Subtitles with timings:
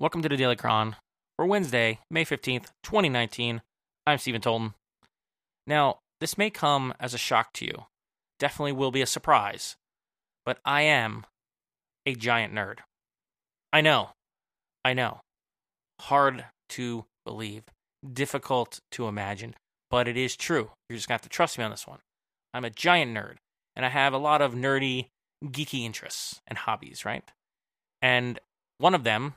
[0.00, 0.96] Welcome to the Daily Chron
[1.36, 3.60] for Wednesday, May 15th, 2019.
[4.06, 4.72] I'm Stephen Tolton.
[5.66, 7.84] Now, this may come as a shock to you.
[8.38, 9.76] Definitely will be a surprise.
[10.46, 11.26] But I am
[12.06, 12.78] a giant nerd.
[13.74, 14.12] I know.
[14.86, 15.20] I know.
[16.00, 17.64] Hard to believe.
[18.10, 19.54] Difficult to imagine.
[19.90, 20.70] But it is true.
[20.88, 21.98] You're just to have to trust me on this one.
[22.54, 23.34] I'm a giant nerd.
[23.76, 25.08] And I have a lot of nerdy,
[25.44, 27.30] geeky interests and hobbies, right?
[28.00, 28.38] And
[28.78, 29.34] one of them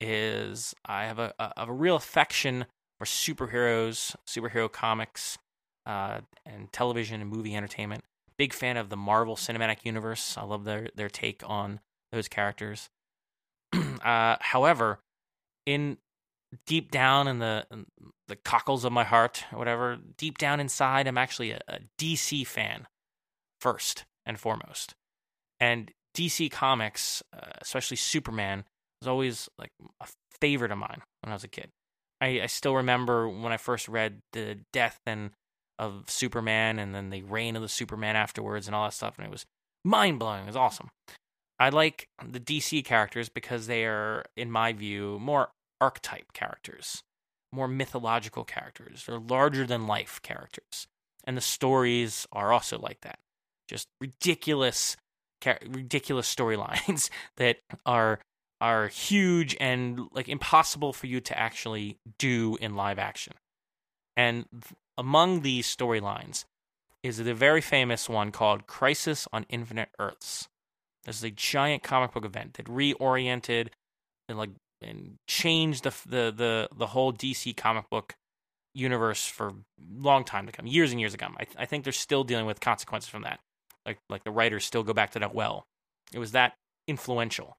[0.00, 2.66] is I have a, a, a real affection
[2.98, 5.38] for superheroes, superhero comics,
[5.86, 8.04] uh, and television and movie entertainment.
[8.36, 10.36] Big fan of the Marvel Cinematic Universe.
[10.38, 11.80] I love their their take on
[12.12, 12.88] those characters.
[13.72, 15.00] uh, however,
[15.66, 15.98] in
[16.66, 17.86] deep down in the in
[18.28, 22.46] the cockles of my heart, or whatever, deep down inside, I'm actually a, a DC
[22.46, 22.86] fan
[23.60, 24.94] first and foremost.
[25.58, 28.64] And DC Comics, uh, especially Superman,
[29.00, 30.06] was always like a
[30.40, 31.70] favorite of mine when I was a kid.
[32.20, 35.30] I, I still remember when I first read the death and
[35.78, 39.26] of Superman and then the reign of the Superman afterwards and all that stuff, and
[39.26, 39.46] it was
[39.84, 40.42] mind blowing.
[40.42, 40.90] It was awesome.
[41.58, 47.02] I like the DC characters because they are, in my view, more archetype characters,
[47.52, 49.04] more mythological characters.
[49.06, 50.86] They're larger than life characters.
[51.24, 53.18] And the stories are also like that.
[53.68, 54.96] Just ridiculous,
[55.66, 58.20] ridiculous storylines that are
[58.60, 63.34] are huge and like impossible for you to actually do in live action.
[64.16, 64.46] And
[64.98, 66.44] among these storylines
[67.02, 70.48] is the very famous one called Crisis on Infinite Earths.
[71.04, 73.68] This is a giant comic book event that reoriented
[74.28, 74.50] and like
[74.82, 78.14] and changed the the the the whole DC comic book
[78.74, 79.54] universe for a
[79.98, 81.36] long time to come, years and years to come.
[81.40, 83.40] I, I think they're still dealing with consequences from that.
[83.86, 85.64] Like like the writers still go back to that well.
[86.12, 86.54] It was that
[86.86, 87.56] influential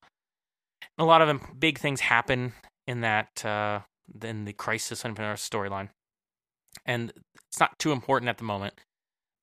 [0.98, 2.52] a lot of big things happen
[2.86, 3.80] in that uh,
[4.22, 5.88] in the Crisis on Earth storyline,
[6.84, 7.12] and
[7.48, 8.74] it's not too important at the moment,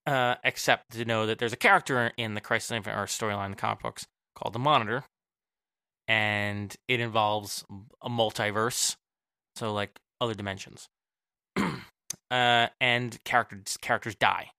[0.06, 3.52] uh, except to know that there's a character in the Crisis on Earth storyline in
[3.52, 4.06] the comic books
[4.36, 5.04] called the Monitor,
[6.08, 7.64] and it involves
[8.02, 8.96] a multiverse,
[9.56, 10.90] so like other dimensions,
[11.58, 14.52] uh, and characters characters die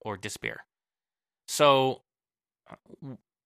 [0.00, 0.64] or disappear.
[1.46, 2.02] So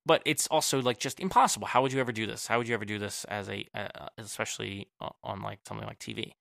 [0.04, 1.66] but it's also like just impossible.
[1.66, 2.46] How would you ever do this?
[2.46, 4.88] How would you ever do this as a, uh, especially
[5.22, 6.32] on like something like TV?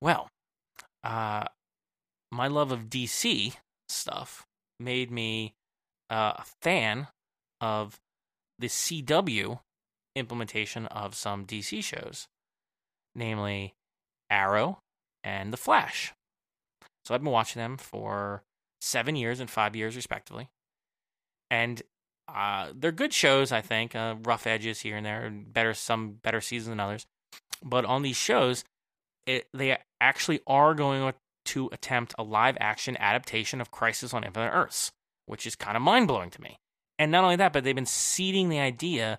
[0.00, 0.28] Well,
[1.02, 1.44] uh,
[2.30, 3.54] my love of DC
[3.88, 4.46] stuff
[4.80, 5.54] made me
[6.10, 7.08] uh, a fan
[7.60, 8.00] of
[8.58, 9.60] the CW
[10.16, 12.28] implementation of some DC shows,
[13.14, 13.74] namely
[14.30, 14.80] Arrow
[15.22, 16.12] and The Flash.
[17.04, 18.42] So I've been watching them for
[18.80, 20.48] seven years and five years, respectively.
[21.50, 21.82] And
[22.28, 23.94] uh, they're good shows, I think.
[23.94, 27.06] Uh, rough edges here and there, better some better seasons than others.
[27.62, 28.64] But on these shows,
[29.26, 31.12] it, they actually are going
[31.46, 34.90] to attempt a live action adaptation of Crisis on Infinite Earths,
[35.26, 36.56] which is kind of mind blowing to me.
[36.98, 39.18] And not only that, but they've been seeding the idea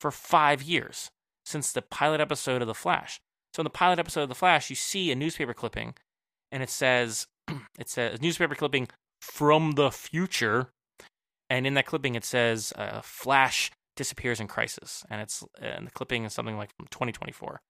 [0.00, 1.10] for five years
[1.44, 3.20] since the pilot episode of The Flash.
[3.54, 5.94] So in the pilot episode of The Flash, you see a newspaper clipping,
[6.52, 7.26] and it says,
[7.78, 8.88] it says newspaper clipping
[9.20, 10.68] from the future
[11.50, 15.90] and in that clipping it says uh, Flash disappears in crisis, and it's and the
[15.90, 17.60] clipping is something like from 2024.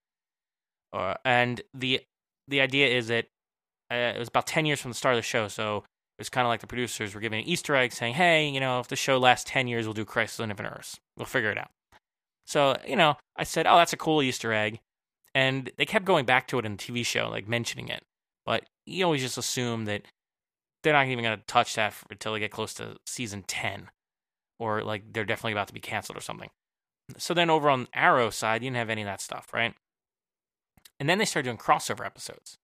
[0.93, 2.01] Uh, and the
[2.47, 3.27] the idea is that
[3.91, 6.29] uh, it was about 10 years from the start of the show, so it was
[6.29, 8.89] kind of like the producers were giving an Easter egg saying, "Hey, you know, if
[8.89, 10.99] the show lasts 10 years, we'll do Crisis on Infinite Earths.
[11.17, 11.71] We'll figure it out."
[12.47, 14.81] So you know, I said, "Oh, that's a cool Easter egg,"
[15.35, 18.03] and they kept going back to it in the TV show, like mentioning it.
[18.45, 20.03] But you always just assume that
[20.83, 23.91] they're not even going to touch that for, until they get close to season 10
[24.59, 26.51] or like they're definitely about to be canceled or something.
[27.17, 29.75] So then over on Arrow side, you didn't have any of that stuff, right?
[31.01, 32.59] And then they started doing crossover episodes.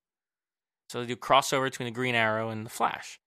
[0.91, 3.19] So they do crossover between the Green Arrow and the Flash,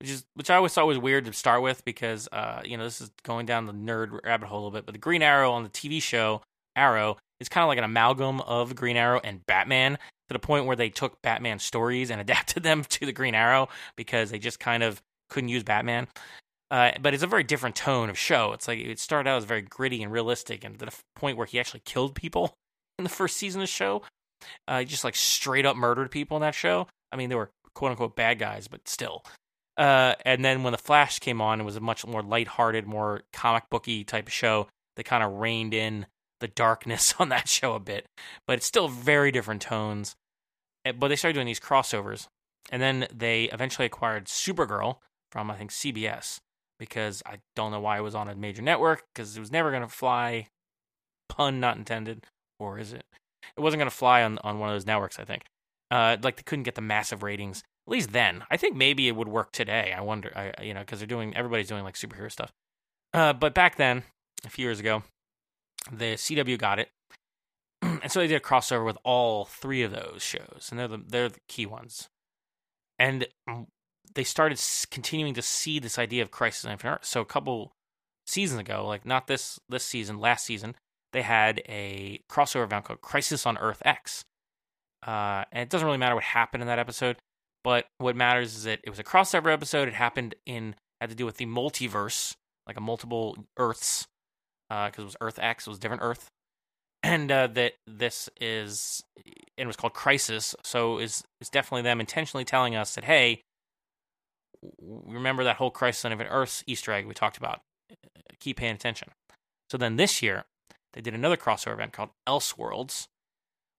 [0.00, 2.84] which is which I always thought was weird to start with because uh, you know
[2.84, 4.84] this is going down the nerd rabbit hole a little bit.
[4.86, 6.42] But the Green Arrow on the TV show
[6.74, 9.98] Arrow is kind of like an amalgam of Green Arrow and Batman
[10.28, 13.68] to the point where they took Batman stories and adapted them to the Green Arrow
[13.96, 16.08] because they just kind of couldn't use Batman.
[16.70, 18.52] Uh, but it's a very different tone of show.
[18.52, 21.46] It's like it started out as very gritty and realistic, and to the point where
[21.46, 22.54] he actually killed people
[22.98, 24.02] in the first season of the show.
[24.66, 26.86] Uh, he just like straight up murdered people in that show.
[27.12, 29.24] I mean, they were quote unquote bad guys, but still.
[29.76, 33.22] Uh, and then when the Flash came on, it was a much more lighthearted, more
[33.32, 34.68] comic booky type of show.
[34.96, 36.06] They kind of reined in
[36.44, 38.06] the darkness on that show a bit,
[38.46, 40.14] but it's still very different tones.
[40.84, 42.28] Eh, but they started doing these crossovers,
[42.70, 44.98] and then they eventually acquired Supergirl
[45.32, 46.40] from I think CBS
[46.78, 49.70] because I don't know why it was on a major network because it was never
[49.70, 50.48] going to fly
[51.30, 52.26] Pun not intended,
[52.60, 53.04] or is it?
[53.56, 55.18] It wasn't going to fly on on one of those networks.
[55.18, 55.44] I think.
[55.90, 57.62] Uh, like they couldn't get the massive ratings.
[57.86, 59.94] At least then, I think maybe it would work today.
[59.96, 60.30] I wonder.
[60.36, 62.52] I you know because they're doing everybody's doing like superhero stuff.
[63.14, 64.02] Uh, but back then,
[64.44, 65.02] a few years ago,
[65.92, 66.90] the CW got it,
[67.82, 71.02] and so they did a crossover with all three of those shows, and they're the
[71.06, 72.08] they're the key ones.
[72.98, 73.66] And mm,
[74.14, 74.60] they started
[74.90, 77.04] continuing to see this idea of Crisis on Infinite Earth.
[77.04, 77.72] So a couple
[78.26, 80.76] seasons ago, like not this this season, last season,
[81.12, 84.24] they had a crossover event called Crisis on Earth X.
[85.06, 87.16] Uh, and it doesn't really matter what happened in that episode,
[87.62, 89.86] but what matters is that it was a crossover episode.
[89.86, 92.34] It happened in had to do with the multiverse,
[92.66, 94.06] like a multiple Earths,
[94.68, 96.30] because uh, it was Earth X, it was different Earth,
[97.02, 100.54] and uh, that this is and it was called Crisis.
[100.64, 103.42] So is is definitely them intentionally telling us that hey,
[104.80, 107.60] remember that whole Crisis on Infinite Earths Easter egg we talked about.
[108.40, 109.10] Keep paying attention.
[109.70, 110.44] So then this year
[110.92, 113.06] they did another crossover event called Elseworlds,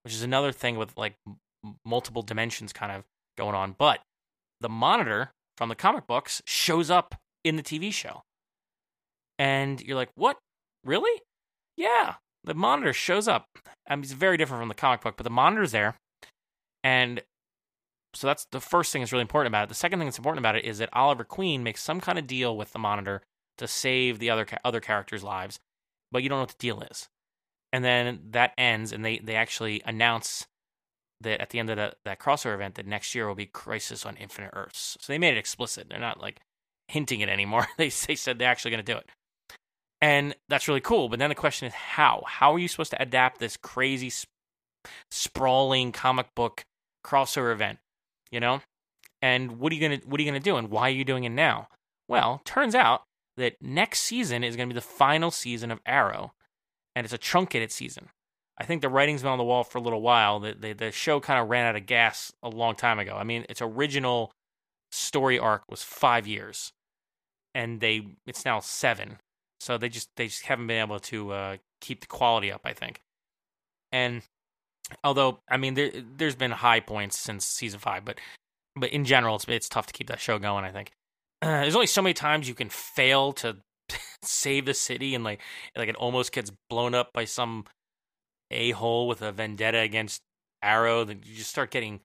[0.03, 1.15] which is another thing with like
[1.85, 3.03] multiple dimensions kind of
[3.37, 3.75] going on.
[3.77, 4.01] But
[4.61, 8.23] the monitor from the comic books shows up in the TV show.
[9.37, 10.37] And you're like, what?
[10.85, 11.21] Really?
[11.75, 13.47] Yeah, the monitor shows up.
[13.87, 15.95] I mean, it's very different from the comic book, but the monitor's there.
[16.83, 17.21] And
[18.13, 19.69] so that's the first thing that's really important about it.
[19.69, 22.27] The second thing that's important about it is that Oliver Queen makes some kind of
[22.27, 23.21] deal with the monitor
[23.57, 25.59] to save the other other characters' lives,
[26.11, 27.09] but you don't know what the deal is.
[27.73, 30.47] And then that ends, and they they actually announce
[31.21, 34.05] that at the end of the, that crossover event that next year will be Crisis
[34.05, 34.97] on Infinite Earths.
[35.01, 35.87] So they made it explicit.
[35.89, 36.39] They're not like
[36.87, 37.67] hinting it anymore.
[37.77, 39.09] they they said they're actually going to do it,
[40.01, 41.09] and that's really cool.
[41.09, 42.23] But then the question is how?
[42.27, 44.29] How are you supposed to adapt this crazy, sp-
[45.11, 46.63] sprawling comic book
[47.05, 47.79] crossover event?
[48.31, 48.61] You know,
[49.21, 51.23] and what are you gonna what are you gonna do, and why are you doing
[51.23, 51.67] it now?
[52.07, 53.03] Well, turns out
[53.37, 56.33] that next season is to be the final season of Arrow,
[56.95, 58.09] and it's a truncated season.
[58.57, 60.39] I think the writing's been on the wall for a little while.
[60.39, 63.17] The, the, the show kind of ran out of gas a long time ago.
[63.17, 64.31] I mean, its original
[64.91, 66.71] story arc was five years,
[67.53, 69.17] and they it's now seven.
[69.59, 72.61] So they just they just haven't been able to uh, keep the quality up.
[72.65, 73.01] I think,
[73.91, 74.21] and
[75.03, 78.19] although I mean there there's been high points since season five, but
[78.75, 80.65] but in general it's it's tough to keep that show going.
[80.65, 80.91] I think
[81.41, 83.57] uh, there's only so many times you can fail to
[84.21, 85.41] save the city and like
[85.75, 87.65] like it almost gets blown up by some
[88.51, 90.21] a hole with a vendetta against
[90.61, 91.03] Arrow.
[91.03, 92.01] Then you just start getting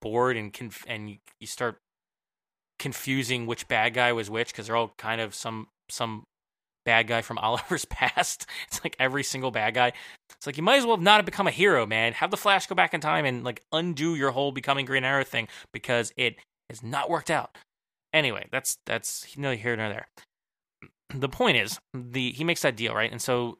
[0.00, 1.78] bored and conf- and you, you start
[2.78, 6.24] confusing which bad guy was which because they're all kind of some some
[6.84, 8.46] bad guy from Oliver's past.
[8.68, 9.92] It's like every single bad guy.
[10.36, 12.12] It's like you might as well have not have become a hero, man.
[12.14, 15.24] Have the Flash go back in time and like undo your whole becoming Green Arrow
[15.24, 16.36] thing because it
[16.68, 17.56] has not worked out.
[18.12, 20.08] Anyway, that's that's neither here nor there.
[21.14, 23.58] The point is, the he makes that deal right, and so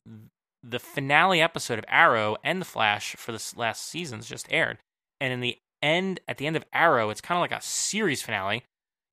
[0.63, 4.79] the finale episode of Arrow and the Flash for this last seasons just aired,
[5.21, 8.23] and in the end, at the end of Arrow, it's kind of like a series
[8.23, 8.65] finale,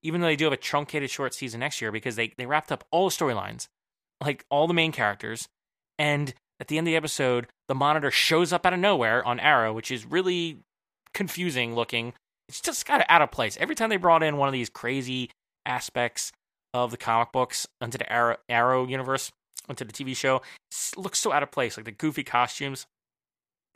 [0.03, 2.71] even though they do have a truncated short season next year because they they wrapped
[2.71, 3.67] up all the storylines,
[4.21, 5.47] like all the main characters,
[5.97, 9.39] and at the end of the episode, the Monitor shows up out of nowhere on
[9.39, 10.59] Arrow, which is really
[11.13, 12.13] confusing looking.
[12.49, 13.57] It's just kind of out of place.
[13.59, 15.29] Every time they brought in one of these crazy
[15.65, 16.31] aspects
[16.73, 19.31] of the comic books into the Arrow, Arrow universe,
[19.69, 20.41] onto the TV show,
[20.95, 21.77] looks so out of place.
[21.77, 22.85] Like the goofy costumes,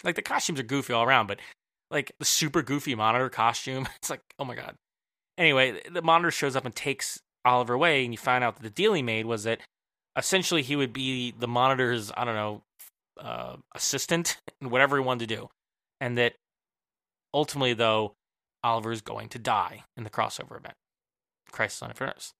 [0.04, 1.40] like the costumes are goofy all around, but
[1.90, 4.76] like the super goofy monitor costume, it's like, oh my god.
[5.38, 8.70] Anyway, the monitor shows up and takes Oliver away, and you find out that the
[8.70, 9.62] deal he made was that
[10.18, 12.62] essentially he would be the monitor's, I don't know,
[13.20, 15.50] uh, assistant and whatever he wanted to do,
[16.00, 16.34] and that
[17.34, 18.16] ultimately, though,
[18.64, 20.76] Oliver is going to die in the crossover event,
[21.52, 22.34] Crisis on Infinite Earths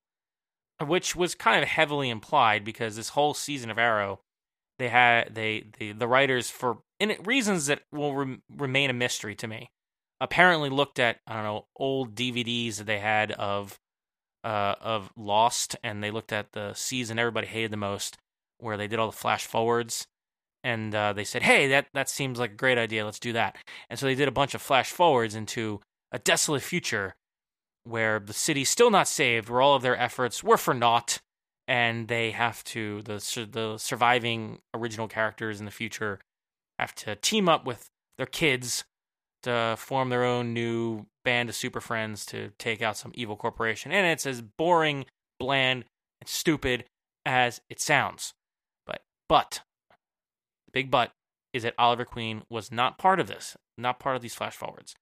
[0.88, 4.20] which was kind of heavily implied because this whole season of Arrow,
[4.78, 9.46] they had they the writers for in reasons that will re- remain a mystery to
[9.46, 9.70] me.
[10.20, 13.78] Apparently, looked at I don't know old DVDs that they had of
[14.44, 18.16] uh, of Lost, and they looked at the season everybody hated the most,
[18.58, 20.06] where they did all the flash forwards,
[20.64, 23.04] and uh, they said, "Hey, that that seems like a great idea.
[23.04, 23.56] Let's do that."
[23.88, 25.80] And so they did a bunch of flash forwards into
[26.10, 27.14] a desolate future
[27.84, 31.20] where the city's still not saved, where all of their efforts were for naught,
[31.66, 33.14] and they have to the
[33.50, 36.20] the surviving original characters in the future
[36.78, 37.86] have to team up with
[38.18, 38.84] their kids
[39.42, 43.92] to form their own new band of super friends to take out some evil corporation.
[43.92, 45.06] And it's as boring,
[45.38, 45.84] bland,
[46.20, 46.84] and stupid
[47.24, 48.34] as it sounds.
[48.86, 49.60] But but
[50.66, 51.12] the big but
[51.52, 54.94] is that Oliver Queen was not part of this, not part of these flash forwards.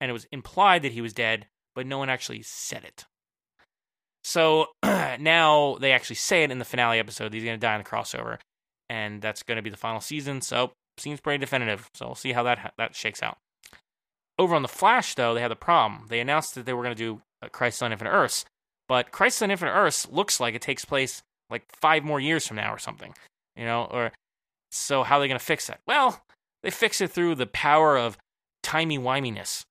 [0.00, 3.06] And it was implied that he was dead but no one actually said it.
[4.22, 7.32] So now they actually say it in the finale episode.
[7.32, 8.38] He's going to die in the crossover.
[8.88, 10.40] and that's going to be the final season.
[10.40, 11.88] So seems pretty definitive.
[11.94, 13.38] So we'll see how that that shakes out.
[14.40, 16.06] Over on the Flash, though, they had the problem.
[16.08, 18.46] They announced that they were going to do uh, Crisis on Infinite Earths,
[18.88, 22.56] but Crisis on Infinite Earths looks like it takes place like five more years from
[22.56, 23.12] now or something.
[23.54, 24.12] You know, or
[24.70, 25.80] so how are they going to fix that?
[25.86, 26.24] Well,
[26.62, 28.16] they fix it through the power of
[28.62, 29.66] timey wiminess.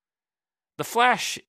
[0.77, 1.39] The Flash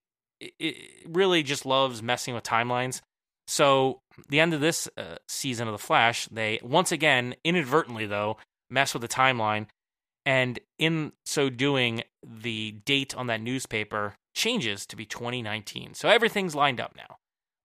[1.04, 3.02] really just loves messing with timelines.
[3.48, 3.98] So
[4.30, 8.38] the end of this uh, season of the Flash, they once again inadvertently though
[8.70, 9.66] mess with the timeline,
[10.30, 15.94] and in so doing, the date on that newspaper changes to be 2019.
[15.94, 17.16] So everything's lined up now.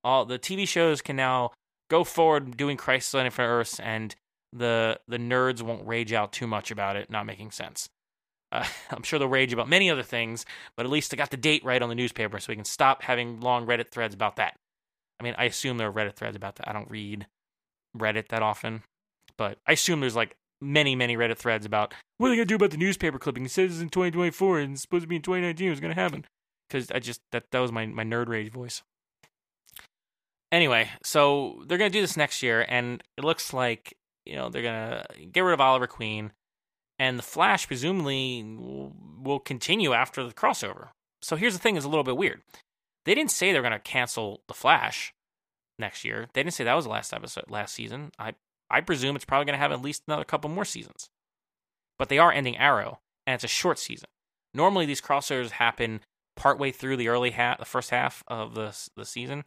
[0.03, 1.51] All the TV shows can now
[1.91, 4.15] go forward doing Crisis on Infinite Earths, and
[4.51, 7.88] the the nerds won't rage out too much about it not making sense.
[8.51, 10.43] Uh, I'm sure they'll rage about many other things,
[10.75, 13.03] but at least they got the date right on the newspaper, so we can stop
[13.03, 14.55] having long Reddit threads about that.
[15.19, 16.67] I mean, I assume there are Reddit threads about that.
[16.67, 17.27] I don't read
[17.95, 18.81] Reddit that often,
[19.38, 22.55] but I assume there's like many, many Reddit threads about what are they gonna do
[22.55, 23.45] about the newspaper clipping?
[23.45, 25.69] It says it's in 2024 and it's supposed to be in 2019.
[25.69, 26.25] What's gonna happen?
[26.67, 28.81] Because I just that that was my my nerd rage voice.
[30.51, 34.63] Anyway, so they're gonna do this next year, and it looks like you know they're
[34.63, 36.31] gonna get rid of Oliver Queen,
[36.97, 38.43] and the Flash presumably
[39.21, 40.89] will continue after the crossover.
[41.21, 42.41] So here's the thing: is a little bit weird.
[43.05, 45.13] They didn't say they're gonna cancel the Flash
[45.77, 46.27] next year.
[46.33, 48.12] They didn't say that was the last episode, last season.
[48.17, 48.33] I
[48.69, 51.10] I presume it's probably gonna have at least another couple more seasons.
[51.98, 54.10] But they are ending Arrow, and it's a short season.
[54.53, 56.01] Normally, these crossovers happen
[56.36, 59.43] partway through the early half, the first half of the the season.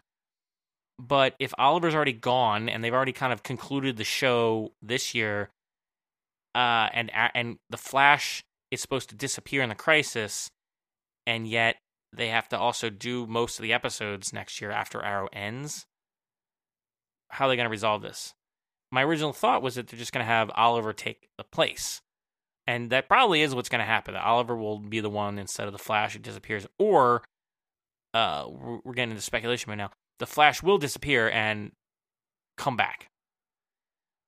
[0.98, 5.50] But if Oliver's already gone and they've already kind of concluded the show this year,
[6.54, 10.50] uh, and and the Flash is supposed to disappear in the Crisis,
[11.26, 11.76] and yet
[12.12, 15.87] they have to also do most of the episodes next year after Arrow ends.
[17.30, 18.34] How are they going to resolve this?
[18.90, 22.00] My original thought was that they're just going to have Oliver take the place.
[22.66, 24.14] And that probably is what's going to happen.
[24.14, 26.66] That Oliver will be the one instead of the Flash who disappears.
[26.78, 27.23] Or,
[28.14, 29.90] uh, we're getting into speculation right now.
[30.18, 31.73] The Flash will disappear and
[32.57, 33.09] come back.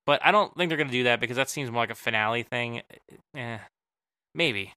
[0.05, 1.95] But I don't think they're going to do that because that seems more like a
[1.95, 2.81] finale thing.
[3.35, 3.57] Eh,
[4.33, 4.73] maybe.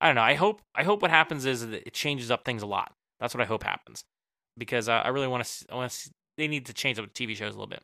[0.00, 0.22] I don't know.
[0.22, 0.60] I hope.
[0.74, 2.92] I hope what happens is it changes up things a lot.
[3.18, 4.04] That's what I hope happens
[4.56, 5.74] because I really want to.
[5.74, 6.10] Want to.
[6.36, 7.82] They need to change up the TV shows a little bit.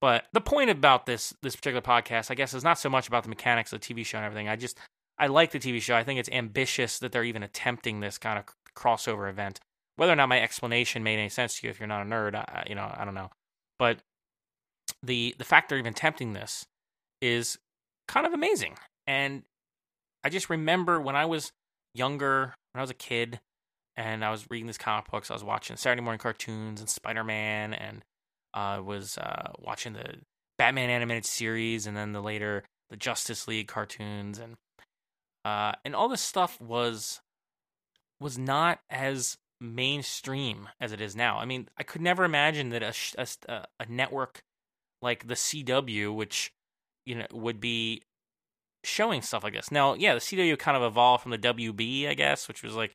[0.00, 3.24] But the point about this this particular podcast, I guess, is not so much about
[3.24, 4.48] the mechanics of the TV show and everything.
[4.48, 4.78] I just
[5.18, 5.96] I like the TV show.
[5.96, 8.44] I think it's ambitious that they're even attempting this kind of
[8.76, 9.58] crossover event.
[9.96, 12.36] Whether or not my explanation made any sense to you, if you're not a nerd,
[12.36, 13.30] I, you know, I don't know.
[13.78, 13.98] But
[15.02, 16.66] the the fact they're even attempting this
[17.20, 17.58] is
[18.06, 18.76] kind of amazing.
[19.06, 19.42] And
[20.22, 21.52] I just remember when I was
[21.94, 23.40] younger, when I was a kid,
[23.96, 27.24] and I was reading these comic books, I was watching Saturday morning cartoons and Spider
[27.24, 28.04] Man and
[28.54, 30.14] uh, was uh, watching the
[30.56, 34.56] Batman animated series and then the later the Justice League cartoons and
[35.44, 37.20] uh, and all this stuff was
[38.20, 41.38] was not as mainstream as it is now.
[41.38, 44.42] I mean, I could never imagine that a a, a network
[45.00, 46.52] like the CW, which
[47.06, 48.02] you know would be
[48.84, 49.70] showing stuff like this.
[49.70, 52.94] Now, yeah, the CW kind of evolved from the WB, I guess, which was like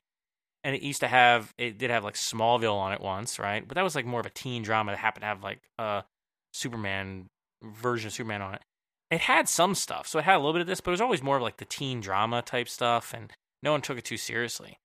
[0.64, 3.66] and it used to have it did have like Smallville on it once, right?
[3.66, 6.04] But that was like more of a teen drama that happened to have like a
[6.52, 7.26] Superman
[7.62, 8.62] version of Superman on it.
[9.10, 11.00] It had some stuff, so it had a little bit of this, but it was
[11.00, 13.30] always more of like the teen drama type stuff, and
[13.62, 14.78] no one took it too seriously.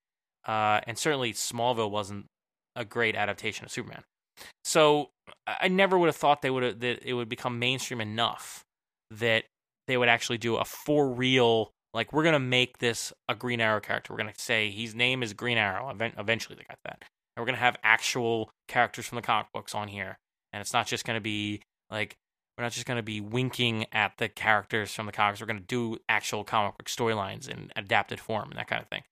[0.45, 2.25] Uh, and certainly Smallville wasn't
[2.75, 4.03] a great adaptation of Superman.
[4.63, 5.09] So
[5.47, 8.63] I never would have thought they would that it would become mainstream enough
[9.11, 9.45] that
[9.87, 13.79] they would actually do a for real like we're gonna make this a Green Arrow
[13.79, 14.13] character.
[14.13, 15.89] We're gonna say his name is Green Arrow.
[15.89, 17.03] Eventually, they got that,
[17.35, 20.17] and we're gonna have actual characters from the comic books on here,
[20.53, 22.17] and it's not just gonna be like
[22.57, 25.39] we're not just gonna be winking at the characters from the comics.
[25.39, 29.03] We're gonna do actual comic book storylines in adapted form and that kind of thing.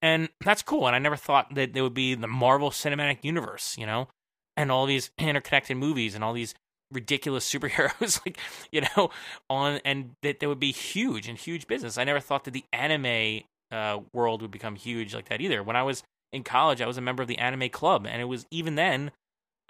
[0.00, 0.86] And that's cool.
[0.86, 4.08] And I never thought that there would be the Marvel Cinematic Universe, you know,
[4.56, 6.54] and all these interconnected movies and all these
[6.92, 8.38] ridiculous superheroes like
[8.72, 9.10] you know
[9.50, 11.98] on and that they would be huge and huge business.
[11.98, 15.62] I never thought that the anime uh, world would become huge like that either.
[15.62, 18.26] When i was in college i was a member of the anime club and it
[18.26, 19.10] was even then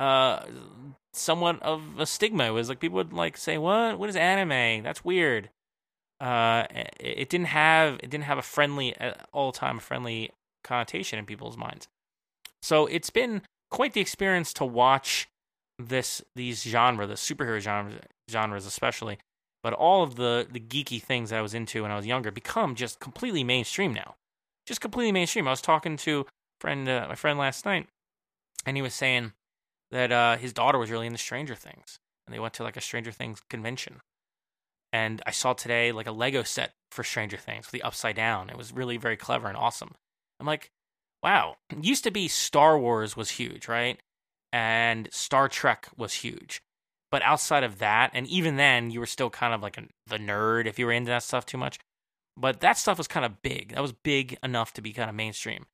[0.00, 0.40] uh
[1.12, 2.44] somewhat of a stigma.
[2.44, 3.98] It was like people would like say what?
[3.98, 4.82] What is anime?
[4.82, 5.50] That's weird.
[6.20, 10.30] Uh it, it didn't have it didn't have a friendly uh, all time friendly
[10.64, 11.88] connotation in people's minds.
[12.62, 15.28] So it's been quite the experience to watch
[15.78, 19.18] this these genre, the superhero genres, genres especially,
[19.62, 22.30] but all of the the geeky things that I was into when I was younger
[22.30, 24.16] become just completely mainstream now.
[24.66, 25.47] Just completely mainstream.
[25.47, 26.26] I was talking to
[26.61, 27.87] friend uh, my friend last night,
[28.66, 29.32] and he was saying
[29.90, 31.99] that uh, his daughter was really into Stranger Things.
[32.26, 34.00] and they went to like a Stranger Things convention.
[34.92, 38.50] And I saw today like a Lego set for Stranger Things with the upside down.
[38.50, 39.94] It was really very clever and awesome.
[40.40, 40.70] I'm like,
[41.23, 41.56] wow.
[41.70, 43.99] It used to be Star Wars was huge, right?
[44.52, 46.61] And Star Trek was huge.
[47.11, 50.19] But outside of that, and even then, you were still kind of like a, the
[50.19, 51.78] nerd if you were into that stuff too much.
[52.37, 53.75] But that stuff was kind of big.
[53.75, 55.67] That was big enough to be kind of mainstream.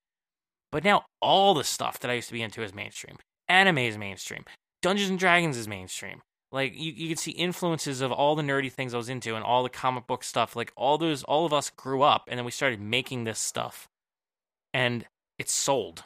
[0.72, 3.18] But now all the stuff that I used to be into is mainstream.
[3.48, 4.44] Anime is mainstream.
[4.82, 6.22] Dungeons and Dragons is mainstream.
[6.50, 9.44] Like you, you can see influences of all the nerdy things I was into and
[9.44, 10.54] all the comic book stuff.
[10.54, 13.88] Like all those, all of us grew up, and then we started making this stuff,
[14.72, 15.04] and
[15.38, 16.04] it's sold.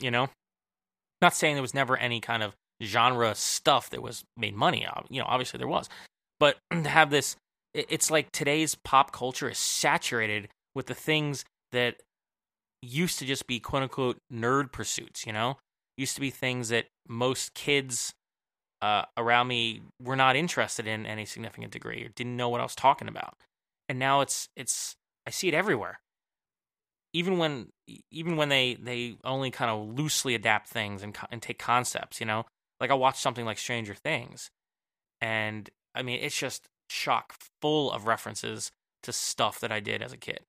[0.00, 0.30] You know,
[1.24, 4.86] not saying there was never any kind of genre stuff that was made money.
[5.08, 5.88] You know, obviously there was,
[6.38, 7.36] but to have this
[7.74, 11.96] it's like today's pop culture is saturated with the things that
[12.82, 15.58] used to just be quote unquote nerd pursuits, you know?
[15.96, 18.14] Used to be things that most kids
[18.80, 22.64] uh, around me were not interested in any significant degree or didn't know what I
[22.64, 23.36] was talking about.
[23.88, 24.94] And now it's it's
[25.26, 26.00] I see it everywhere.
[27.14, 27.68] Even when
[28.10, 32.26] even when they they only kind of loosely adapt things and and take concepts, you
[32.26, 32.44] know?
[32.80, 34.50] Like I watch something like Stranger Things
[35.20, 38.70] and I mean it's just chock full of references
[39.04, 40.40] to stuff that I did as a kid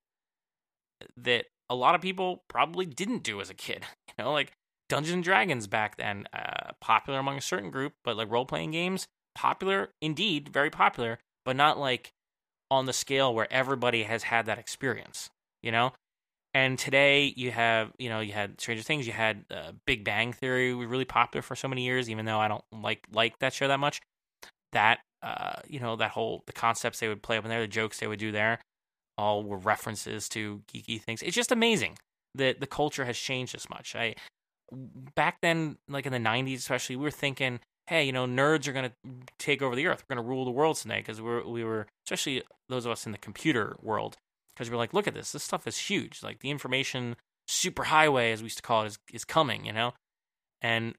[1.17, 3.83] that a lot of people probably didn't do as a kid.
[4.17, 4.53] You know, like
[4.87, 8.71] Dungeons and Dragons back then, uh, popular among a certain group, but like role playing
[8.71, 12.13] games, popular indeed, very popular, but not like
[12.71, 15.29] on the scale where everybody has had that experience.
[15.61, 15.91] You know,
[16.55, 20.31] and today you have, you know, you had Stranger Things, you had uh, Big Bang
[20.31, 23.51] Theory, was really popular for so many years, even though I don't like like that
[23.51, 24.01] show that much.
[24.71, 27.67] That uh, you know, that whole the concepts they would play up in there, the
[27.67, 28.61] jokes they would do there,
[29.17, 31.21] all were references to geeky things.
[31.21, 31.97] It's just amazing
[32.35, 33.93] that the culture has changed this much.
[33.93, 34.15] I
[35.13, 38.73] back then, like in the '90s, especially, we were thinking, hey, you know, nerds are
[38.73, 40.05] going to take over the earth.
[40.07, 43.05] We're going to rule the world today because we we were, especially those of us
[43.05, 44.15] in the computer world,
[44.55, 45.31] because we are like, look at this.
[45.31, 46.23] This stuff is huge.
[46.23, 47.15] Like the information
[47.49, 49.65] superhighway, as we used to call it, is is coming.
[49.65, 49.93] You know,
[50.61, 50.95] and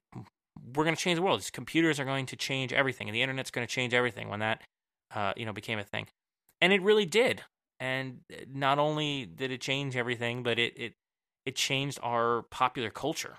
[0.75, 1.39] we're going to change the world.
[1.39, 4.29] These computers are going to change everything, and the internet's going to change everything.
[4.29, 4.61] When that,
[5.13, 6.07] uh, you know, became a thing,
[6.61, 7.43] and it really did.
[7.79, 10.93] And uh, not only did it change everything, but it it
[11.45, 13.37] it changed our popular culture.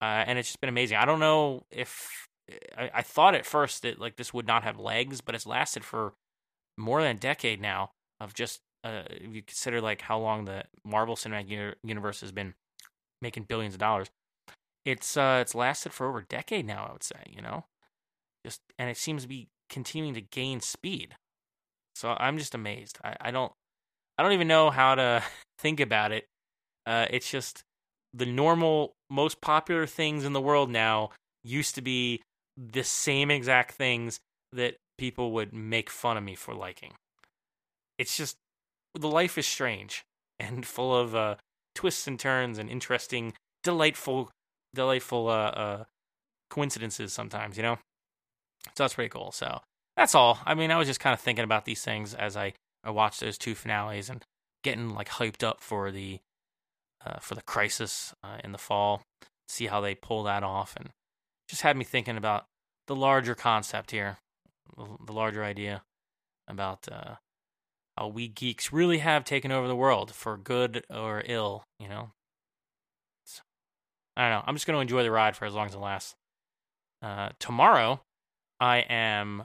[0.00, 0.96] Uh, and it's just been amazing.
[0.96, 2.28] I don't know if
[2.76, 5.84] I, I thought at first that like this would not have legs, but it's lasted
[5.84, 6.14] for
[6.76, 7.90] more than a decade now.
[8.20, 12.54] Of just uh, if you consider like how long the Marvel Cinematic Universe has been
[13.20, 14.08] making billions of dollars,
[14.84, 17.64] it's uh it's lasted for over a decade now i would say you know?
[18.44, 21.14] Just and it seems to be continuing to gain speed.
[21.94, 22.98] So i'm just amazed.
[23.04, 23.52] I, I don't
[24.16, 25.22] i don't even know how to
[25.58, 26.26] think about it.
[26.86, 27.62] Uh it's just
[28.14, 31.10] the normal most popular things in the world now
[31.44, 32.22] used to be
[32.56, 34.18] the same exact things
[34.52, 36.94] that people would make fun of me for liking
[37.98, 38.36] it's just
[38.94, 40.04] the life is strange
[40.38, 41.36] and full of uh
[41.74, 44.30] twists and turns and interesting delightful
[44.74, 45.84] delightful uh, uh,
[46.50, 47.78] coincidences sometimes, you know.
[48.74, 49.32] So that's pretty cool.
[49.32, 49.60] So
[49.96, 50.38] that's all.
[50.44, 53.20] I mean, I was just kind of thinking about these things as I I watched
[53.20, 54.24] those two finales and
[54.62, 56.20] getting like hyped up for the
[57.04, 59.02] uh, for the crisis uh, in the fall.
[59.48, 60.90] See how they pull that off, and
[61.48, 62.44] just had me thinking about
[62.86, 64.18] the larger concept here,
[64.76, 65.82] the larger idea
[66.46, 67.14] about uh,
[67.98, 71.64] how we geeks really have taken over the world for good or ill.
[71.80, 72.10] You know,
[74.16, 74.44] I don't know.
[74.46, 76.14] I'm just going to enjoy the ride for as long as it lasts.
[77.02, 78.00] Uh, tomorrow,
[78.60, 79.44] I am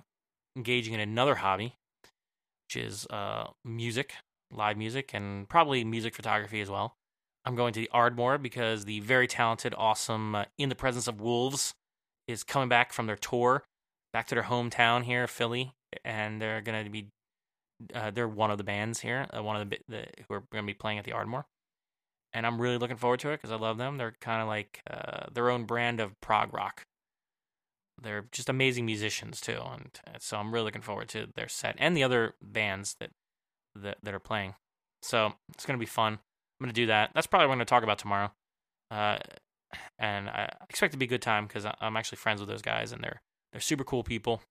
[0.56, 1.76] engaging in another hobby,
[2.68, 4.14] which is uh, music,
[4.52, 6.96] live music, and probably music photography as well.
[7.46, 11.20] I'm going to the Ardmore because the very talented, awesome uh, In the Presence of
[11.20, 11.74] Wolves
[12.28, 13.64] is coming back from their tour,
[14.14, 15.74] back to their hometown here, Philly,
[16.06, 17.10] and they're going to be
[17.94, 20.64] uh, they're one of the bands here, uh, one of the, the who are going
[20.64, 21.46] to be playing at the Ardmore
[22.34, 23.98] and I'm really looking forward to it because I love them.
[23.98, 26.84] They're kind of like uh, their own brand of prog rock.
[28.02, 31.96] They're just amazing musicians too, and so I'm really looking forward to their set and
[31.96, 33.12] the other bands that
[33.76, 34.56] that, that are playing.
[35.04, 36.14] So it's gonna be fun.
[36.14, 37.12] I'm gonna do that.
[37.14, 38.32] That's probably what I'm gonna talk about tomorrow.
[38.90, 39.20] Uh,
[40.00, 42.62] and I expect it to be a good time because I'm actually friends with those
[42.62, 44.42] guys, and they're they're super cool people.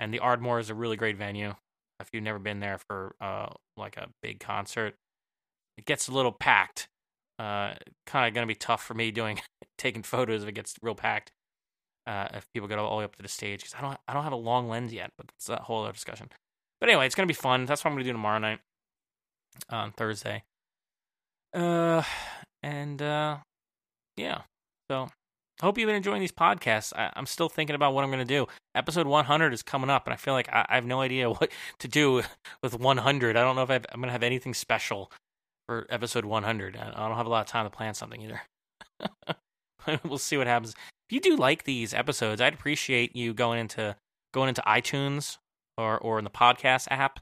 [0.00, 1.54] And the Ardmore is a really great venue.
[2.00, 4.94] If you've never been there for uh, like a big concert,
[5.78, 6.88] it gets a little packed.
[7.38, 7.74] Uh,
[8.06, 9.40] kind of going to be tough for me doing
[9.78, 11.32] taking photos if it gets real packed.
[12.06, 14.14] Uh, if people get all the way up to the stage, because I don't I
[14.14, 16.28] don't have a long lens yet, but it's a whole other discussion.
[16.80, 17.66] But anyway, it's gonna be fun.
[17.66, 18.60] That's what I'm gonna do tomorrow night
[19.70, 20.44] on Thursday.
[21.52, 22.02] Uh,
[22.62, 23.38] and uh,
[24.16, 24.42] yeah.
[24.90, 25.08] So
[25.64, 26.92] hope you've been enjoying these podcasts.
[26.94, 28.46] I, am still thinking about what I'm going to do.
[28.74, 31.50] Episode 100 is coming up, and I feel like I, I have no idea what
[31.78, 32.22] to do
[32.62, 33.36] with 100.
[33.36, 35.10] I don't know if i am going to have anything special
[35.66, 36.76] for episode 100.
[36.76, 38.42] I don't have a lot of time to plan something either.
[40.04, 40.74] we'll see what happens.
[41.08, 43.96] If you do like these episodes, I'd appreciate you going into
[44.32, 45.38] going into iTunes
[45.78, 47.20] or or in the podcast app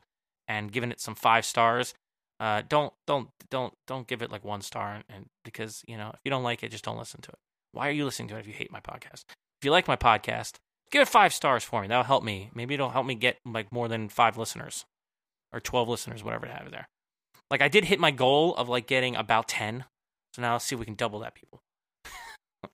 [0.48, 1.94] and giving it some five stars.
[2.40, 6.10] Uh, don't don't don't don't give it like one star, and, and because you know
[6.14, 7.38] if you don't like it, just don't listen to it.
[7.74, 9.24] Why are you listening to it if you hate my podcast?
[9.28, 10.54] If you like my podcast,
[10.92, 11.88] give it five stars for me.
[11.88, 12.50] That'll help me.
[12.54, 14.84] Maybe it'll help me get like more than five listeners
[15.52, 16.88] or twelve listeners, whatever to have there.
[17.50, 19.84] Like I did hit my goal of like getting about ten,
[20.34, 21.62] so now let's see if we can double that, people.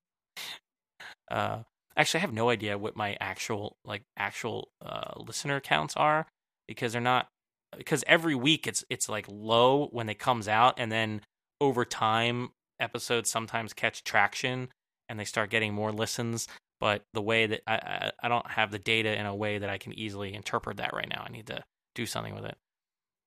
[1.31, 1.61] uh,
[1.97, 6.27] actually, I have no idea what my actual like actual uh, listener counts are
[6.69, 7.29] because they're not
[7.75, 11.23] because every week it's it's like low when it comes out, and then
[11.59, 14.69] over time episodes sometimes catch traction
[15.11, 16.47] and they start getting more listens.
[16.79, 19.69] But the way that I, I, I don't have the data in a way that
[19.69, 21.25] I can easily interpret that right now.
[21.27, 21.63] I need to
[21.95, 22.57] do something with it.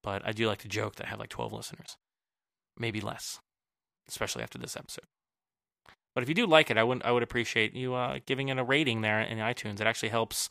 [0.01, 1.97] But I do like to joke that I have like 12 listeners,
[2.79, 3.39] maybe less,
[4.07, 5.05] especially after this episode.
[6.15, 8.57] But if you do like it, I would I would appreciate you uh, giving it
[8.57, 9.81] a rating there in iTunes.
[9.81, 10.49] It actually helps.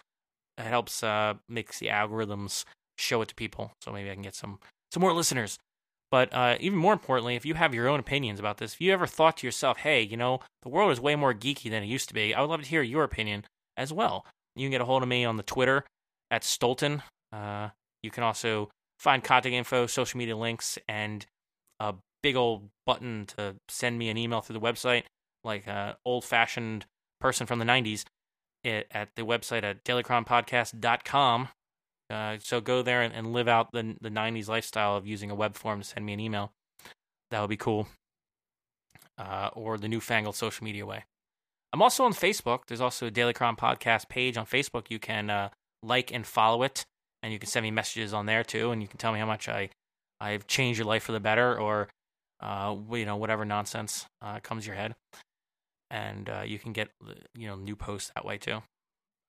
[0.58, 2.64] It helps uh, makes the algorithms
[2.98, 4.58] show it to people, so maybe I can get some
[4.90, 5.58] some more listeners.
[6.12, 8.92] But uh, even more importantly, if you have your own opinions about this, if you
[8.92, 11.86] ever thought to yourself, "Hey, you know, the world is way more geeky than it
[11.86, 13.46] used to be," I would love to hear your opinion
[13.76, 14.26] as well.
[14.54, 15.84] You can get a hold of me on the Twitter
[16.30, 17.02] at Stolton.
[17.32, 17.70] Uh,
[18.02, 21.26] you can also find contact info, social media links, and
[21.80, 25.04] a big old button to send me an email through the website
[25.44, 26.86] like an old fashioned
[27.20, 28.04] person from the 90s
[28.64, 31.48] it, at the website at dailychronpodcast.com.
[32.10, 35.34] Uh, so go there and, and, live out the, the 90s lifestyle of using a
[35.34, 36.52] web form to send me an email.
[37.30, 37.88] That would be cool.
[39.16, 41.04] Uh, or the newfangled social media way.
[41.72, 42.66] I'm also on Facebook.
[42.66, 44.90] There's also a Daily Chron podcast page on Facebook.
[44.90, 45.48] You can uh,
[45.82, 46.84] like and follow it,
[47.22, 49.26] and you can send me messages on there too, and you can tell me how
[49.26, 49.70] much I
[50.20, 51.88] I've changed your life for the better, or
[52.40, 54.94] uh, you know whatever nonsense uh, comes your head
[55.92, 56.88] and uh, you can get
[57.36, 58.62] you know new posts that way too.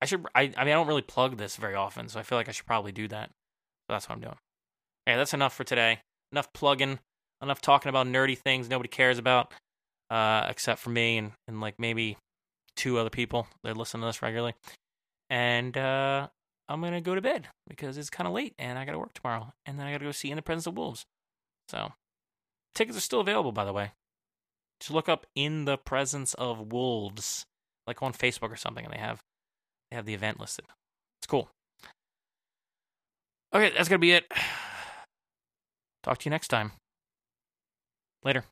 [0.04, 2.38] I should I I mean I don't really plug this very often, so I feel
[2.38, 3.30] like I should probably do that.
[3.30, 4.36] So that's what I'm doing.
[5.08, 6.00] Okay, that's enough for today.
[6.34, 7.00] Enough plugging.
[7.42, 9.54] Enough talking about nerdy things nobody cares about,
[10.10, 12.18] uh, except for me and and like maybe
[12.76, 14.56] two other people that listen to this regularly.
[15.30, 16.28] And uh,
[16.68, 19.54] I'm gonna go to bed because it's kind of late and I gotta work tomorrow,
[19.66, 21.06] and then I gotta go see In the Presence of Wolves.
[21.70, 21.94] So
[22.76, 23.94] tickets are still available, by the way.
[24.82, 27.46] Just look up in the presence of wolves,
[27.88, 29.22] like on Facebook or something, and they have
[29.94, 30.66] they have the event listed.
[31.20, 31.50] It's cool.
[33.54, 34.26] Okay, that's gonna be it.
[36.04, 36.72] Talk to you next time.
[38.24, 38.44] Later.